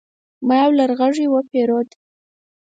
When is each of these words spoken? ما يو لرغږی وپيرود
ما 0.47 0.55
يو 0.63 0.71
لرغږی 0.77 1.27
وپيرود 1.29 1.89